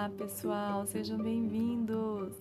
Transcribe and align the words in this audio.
Olá, 0.00 0.08
pessoal, 0.08 0.86
sejam 0.86 1.18
bem-vindos. 1.18 2.34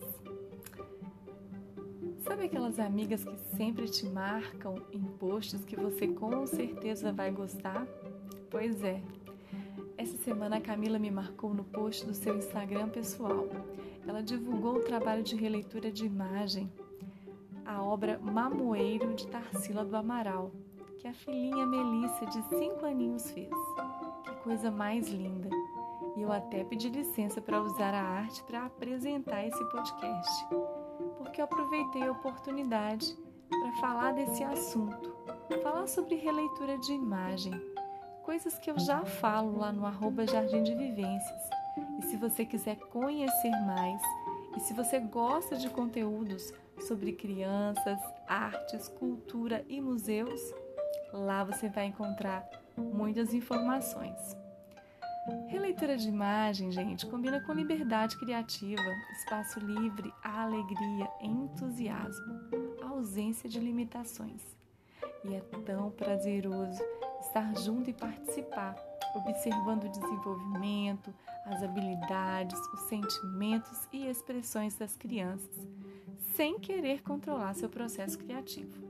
Sabe 2.19 2.45
aquelas 2.45 2.79
amigas 2.79 3.21
que 3.25 3.37
sempre 3.57 3.85
te 3.89 4.05
marcam 4.05 4.75
em 4.93 5.03
posts 5.03 5.65
que 5.65 5.75
você 5.75 6.07
com 6.07 6.47
certeza 6.47 7.11
vai 7.11 7.31
gostar? 7.31 7.85
Pois 8.49 8.81
é. 8.81 9.03
Essa 9.97 10.15
semana 10.19 10.55
a 10.55 10.61
Camila 10.61 10.97
me 10.97 11.11
marcou 11.11 11.53
no 11.53 11.65
post 11.65 12.05
do 12.05 12.13
seu 12.13 12.37
Instagram 12.37 12.87
pessoal. 12.87 13.49
Ela 14.07 14.23
divulgou 14.23 14.77
o 14.77 14.85
trabalho 14.85 15.21
de 15.21 15.35
releitura 15.35 15.91
de 15.91 16.05
imagem, 16.05 16.71
a 17.65 17.83
obra 17.83 18.17
Mamoeiro 18.19 19.13
de 19.13 19.27
Tarsila 19.27 19.83
do 19.83 19.97
Amaral, 19.97 20.53
que 20.97 21.09
a 21.09 21.13
filhinha 21.13 21.65
Melissa 21.65 22.25
de 22.25 22.41
5 22.57 22.85
aninhos 22.85 23.29
fez. 23.31 23.49
Que 24.23 24.33
coisa 24.43 24.71
mais 24.71 25.09
linda! 25.09 25.58
E 26.19 26.21
eu 26.21 26.33
até 26.33 26.65
pedi 26.65 26.89
licença 26.89 27.39
para 27.39 27.61
usar 27.61 27.93
a 27.93 28.01
arte 28.01 28.43
para 28.43 28.65
apresentar 28.65 29.45
esse 29.45 29.63
podcast, 29.69 30.47
porque 31.17 31.39
eu 31.39 31.45
aproveitei 31.45 32.03
a 32.03 32.11
oportunidade 32.11 33.17
para 33.49 33.71
falar 33.79 34.11
desse 34.11 34.43
assunto, 34.43 35.15
falar 35.63 35.87
sobre 35.87 36.15
releitura 36.15 36.77
de 36.77 36.91
imagem, 36.91 37.53
coisas 38.23 38.59
que 38.59 38.69
eu 38.69 38.77
já 38.77 39.05
falo 39.05 39.59
lá 39.59 39.71
no 39.71 39.85
arroba 39.85 40.27
Jardim 40.27 40.61
de 40.61 40.75
Vivências. 40.75 41.41
E 41.99 42.07
se 42.07 42.17
você 42.17 42.43
quiser 42.43 42.75
conhecer 42.75 43.51
mais, 43.65 44.01
e 44.57 44.59
se 44.59 44.73
você 44.73 44.99
gosta 44.99 45.55
de 45.55 45.69
conteúdos 45.69 46.53
sobre 46.81 47.13
crianças, 47.13 47.97
artes, 48.27 48.89
cultura 48.89 49.63
e 49.69 49.79
museus, 49.79 50.53
lá 51.13 51.45
você 51.45 51.69
vai 51.69 51.85
encontrar 51.85 52.45
muitas 52.75 53.33
informações. 53.33 54.48
Releitura 55.47 55.97
de 55.97 56.07
imagem, 56.07 56.71
gente, 56.71 57.05
combina 57.05 57.41
com 57.41 57.53
liberdade 57.53 58.17
criativa, 58.17 58.81
espaço 59.11 59.59
livre, 59.59 60.13
alegria, 60.23 61.09
entusiasmo, 61.21 62.39
ausência 62.81 63.49
de 63.49 63.59
limitações. 63.59 64.41
E 65.23 65.35
é 65.35 65.41
tão 65.65 65.91
prazeroso 65.91 66.81
estar 67.21 67.55
junto 67.57 67.89
e 67.89 67.93
participar, 67.93 68.75
observando 69.15 69.85
o 69.85 69.89
desenvolvimento, 69.89 71.13
as 71.45 71.61
habilidades, 71.63 72.59
os 72.73 72.81
sentimentos 72.81 73.87
e 73.91 74.07
expressões 74.07 74.75
das 74.75 74.95
crianças, 74.95 75.67
sem 76.35 76.59
querer 76.59 77.01
controlar 77.01 77.53
seu 77.53 77.69
processo 77.69 78.17
criativo. 78.17 78.89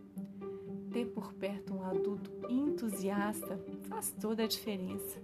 Ter 0.92 1.06
por 1.06 1.34
perto 1.34 1.74
um 1.74 1.84
adulto 1.84 2.32
entusiasta 2.50 3.60
faz 3.88 4.12
toda 4.12 4.44
a 4.44 4.48
diferença. 4.48 5.20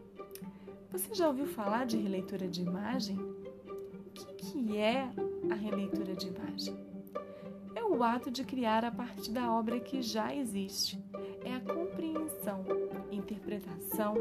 Você 0.95 1.13
já 1.13 1.27
ouviu 1.27 1.45
falar 1.45 1.85
de 1.85 1.97
releitura 1.97 2.47
de 2.47 2.61
imagem? 2.61 3.17
O 3.19 4.11
que, 4.13 4.33
que 4.35 4.77
é 4.77 5.11
a 5.51 5.53
releitura 5.53 6.15
de 6.15 6.27
imagem? 6.27 6.73
É 7.75 7.83
o 7.83 8.01
ato 8.01 8.31
de 8.31 8.45
criar 8.45 8.85
a 8.85 8.89
partir 8.89 9.29
da 9.33 9.51
obra 9.51 9.77
que 9.77 10.01
já 10.01 10.33
existe. 10.33 10.97
É 11.43 11.53
a 11.53 11.59
compreensão, 11.59 12.63
interpretação, 13.11 14.15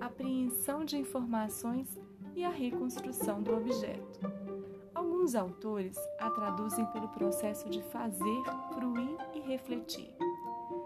apreensão 0.00 0.82
de 0.82 0.96
informações 0.96 2.00
e 2.34 2.42
a 2.42 2.48
reconstrução 2.48 3.42
do 3.42 3.54
objeto. 3.54 4.20
Alguns 4.94 5.34
autores 5.34 5.94
a 6.18 6.30
traduzem 6.30 6.86
pelo 6.86 7.08
processo 7.08 7.68
de 7.68 7.82
fazer, 7.82 8.42
fruir 8.72 9.18
e 9.34 9.40
refletir. 9.40 10.16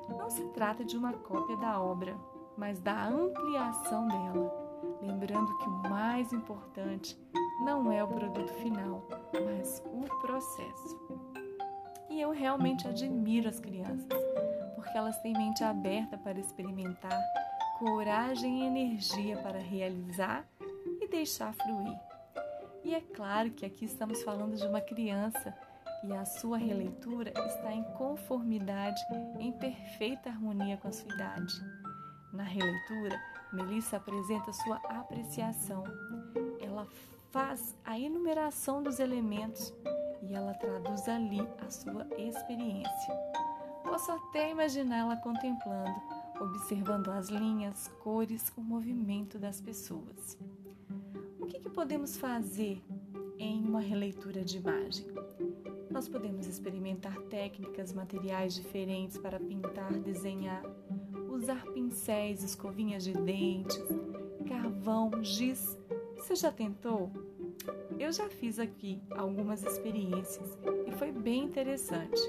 Não 0.09 0.29
se 0.29 0.43
trata 0.49 0.85
de 0.85 0.97
uma 0.97 1.13
cópia 1.13 1.57
da 1.59 1.81
obra, 1.81 2.19
mas 2.57 2.81
da 2.81 3.07
ampliação 3.07 4.09
dela 4.09 4.58
lembrando 5.01 5.57
que 5.59 5.69
o 5.69 5.91
mais 5.91 6.33
importante 6.33 7.19
não 7.65 7.91
é 7.91 8.03
o 8.03 8.09
produto 8.09 8.53
final, 8.55 9.07
mas 9.45 9.83
o 9.87 10.21
processo. 10.21 11.29
E 12.09 12.21
eu 12.21 12.31
realmente 12.31 12.87
admiro 12.87 13.49
as 13.49 13.61
crianças, 13.61 14.09
porque 14.75 14.97
elas 14.97 15.21
têm 15.21 15.33
mente 15.33 15.63
aberta 15.63 16.17
para 16.17 16.39
experimentar, 16.39 17.21
coragem 17.79 18.63
e 18.63 18.67
energia 18.67 19.37
para 19.39 19.59
realizar 19.59 20.45
e 21.01 21.09
deixar 21.09 21.53
fluir. 21.53 21.99
E 22.85 22.95
é 22.95 23.01
claro 23.01 23.51
que 23.51 23.67
aqui 23.67 23.85
estamos 23.85 24.23
falando 24.23 24.57
de 24.57 24.67
uma 24.67 24.81
criança 24.81 25.55
e 26.05 26.13
a 26.13 26.25
sua 26.25 26.57
releitura 26.57 27.33
está 27.47 27.73
em 27.73 27.83
conformidade, 27.95 29.01
em 29.39 29.53
perfeita 29.53 30.31
harmonia 30.31 30.77
com 30.77 30.89
a 30.89 30.93
sua 30.93 31.13
idade. 31.13 31.55
Na 32.33 32.45
releitura, 32.45 33.21
Melissa 33.53 33.97
apresenta 33.97 34.53
sua 34.53 34.77
apreciação. 34.77 35.85
Ela 36.61 36.87
faz 37.31 37.77
a 37.85 37.99
enumeração 37.99 38.83
dos 38.83 38.99
elementos 38.99 39.73
e 40.23 40.35
ela 40.35 40.55
traduz 40.55 41.09
ali 41.09 41.41
a 41.67 41.71
sua 41.71 42.07
experiência. 42.17 43.15
Posso 43.83 44.13
até 44.13 44.51
imaginá-la 44.51 45.17
contemplando, 45.17 46.01
observando 46.41 47.11
as 47.11 47.29
linhas, 47.29 47.89
cores, 48.03 48.53
o 48.57 48.61
movimento 48.61 49.39
das 49.39 49.61
pessoas. 49.61 50.39
O 51.41 51.47
que, 51.47 51.61
que 51.61 51.71
podemos 51.71 52.17
fazer 52.17 52.83
em 53.39 53.65
uma 53.65 53.81
releitura 53.81 54.45
de 54.45 54.59
imagem? 54.59 55.07
Nós 55.91 56.09
podemos 56.09 56.47
experimentar 56.47 57.19
técnicas, 57.23 57.93
materiais 57.93 58.55
diferentes 58.55 59.17
para 59.19 59.41
pintar, 59.41 59.93
desenhar, 59.93 60.63
usar 61.31 61.65
pincéis, 61.73 62.43
escovinhas 62.43 63.05
de 63.05 63.15
dentes, 63.15 63.83
carvão, 64.47 65.11
giz. 65.23 65.79
Você 66.17 66.37
já 66.37 66.53
tentou? 66.53 67.11
Eu 67.99 68.13
já 68.13 68.29
fiz 68.29 68.59
aqui 68.59 69.01
algumas 69.11 69.63
experiências 69.63 70.59
e 70.87 70.93
foi 70.93 71.11
bem 71.11 71.45
interessante. 71.45 72.21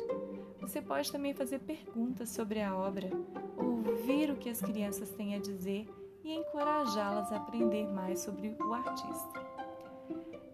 Você 0.61 0.81
pode 0.81 1.11
também 1.11 1.33
fazer 1.33 1.59
perguntas 1.59 2.29
sobre 2.29 2.61
a 2.61 2.75
obra, 2.75 3.09
ouvir 3.57 4.31
o 4.31 4.35
que 4.35 4.49
as 4.49 4.61
crianças 4.61 5.09
têm 5.11 5.35
a 5.35 5.39
dizer 5.39 5.87
e 6.23 6.33
encorajá-las 6.33 7.31
a 7.31 7.37
aprender 7.37 7.87
mais 7.87 8.19
sobre 8.21 8.55
o 8.59 8.73
artista. 8.73 9.49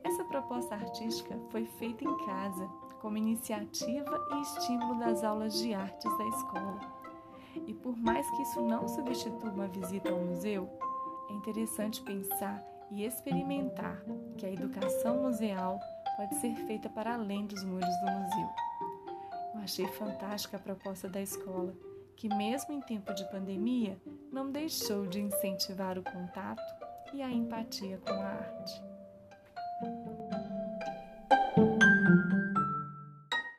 Essa 0.04 0.24
proposta 0.26 0.76
artística 0.76 1.38
foi 1.50 1.66
feita 1.66 2.04
em 2.04 2.18
casa, 2.26 2.70
como 3.06 3.20
iniciativa 3.20 4.20
e 4.34 4.42
estímulo 4.42 4.98
das 4.98 5.24
aulas 5.24 5.54
de 5.60 5.76
artes 5.76 6.18
da 6.18 6.26
escola. 6.26 6.80
E 7.68 7.72
por 7.72 7.96
mais 7.96 8.28
que 8.32 8.42
isso 8.42 8.62
não 8.62 8.88
substitua 8.88 9.52
uma 9.52 9.68
visita 9.68 10.10
ao 10.10 10.20
museu, 10.20 10.68
é 11.30 11.34
interessante 11.34 12.02
pensar 12.02 12.66
e 12.90 13.06
experimentar 13.06 14.04
que 14.36 14.48
a 14.48 14.52
educação 14.52 15.22
museal 15.22 15.80
pode 16.18 16.34
ser 16.38 16.56
feita 16.66 16.90
para 16.90 17.14
além 17.14 17.46
dos 17.46 17.64
muros 17.64 17.96
do 18.00 18.12
museu. 18.12 18.50
Eu 19.54 19.60
achei 19.62 19.86
fantástica 19.86 20.58
a 20.58 20.60
proposta 20.60 21.08
da 21.08 21.22
escola, 21.22 21.76
que, 22.16 22.28
mesmo 22.28 22.74
em 22.74 22.82
tempo 22.82 23.14
de 23.14 23.30
pandemia, 23.30 24.02
não 24.32 24.52
deixou 24.52 25.06
de 25.06 25.22
incentivar 25.22 26.00
o 26.00 26.04
contato 26.04 26.64
e 27.14 27.22
a 27.22 27.30
empatia 27.30 28.00
com 28.00 28.14
a 28.14 28.26
arte. 28.26 28.84